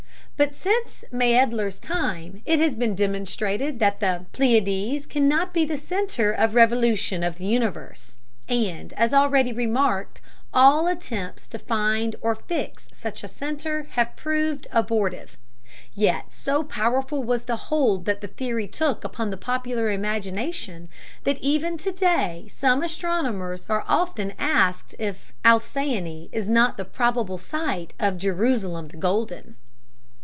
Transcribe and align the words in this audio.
But 0.37 0.55
since 0.55 1.05
Maedler's 1.11 1.77
time 1.77 2.41
it 2.47 2.57
has 2.57 2.75
been 2.75 2.95
demonstrated 2.95 3.77
that 3.77 3.99
the 3.99 4.25
Pleiades 4.33 5.05
cannot 5.05 5.53
be 5.53 5.65
the 5.65 5.77
center 5.77 6.31
of 6.31 6.55
revolution 6.55 7.21
of 7.21 7.37
the 7.37 7.45
universe, 7.45 8.17
and, 8.49 8.91
as 8.93 9.13
already 9.13 9.53
remarked, 9.53 10.19
all 10.51 10.87
attempts 10.87 11.45
to 11.49 11.59
find 11.59 12.15
or 12.21 12.33
fix 12.33 12.87
such 12.91 13.23
a 13.23 13.27
center 13.27 13.83
have 13.91 14.15
proved 14.15 14.67
abortive. 14.71 15.37
Yet 15.93 16.31
so 16.31 16.63
powerful 16.63 17.23
was 17.23 17.43
the 17.43 17.55
hold 17.67 18.05
that 18.05 18.21
the 18.21 18.27
theory 18.27 18.67
took 18.67 19.03
upon 19.03 19.29
the 19.29 19.37
popular 19.37 19.91
imagination, 19.91 20.89
that 21.23 21.37
even 21.37 21.77
today 21.77 22.45
astronomers 22.81 23.69
are 23.69 23.85
often 23.87 24.33
asked 24.39 24.95
if 24.97 25.33
Alcyone 25.45 26.29
is 26.31 26.49
not 26.49 26.77
the 26.77 26.85
probable 26.85 27.37
site 27.37 27.93
of 27.99 28.17
"Jerusalem 28.17 28.87
the 28.87 28.97
Golden." 28.97 29.55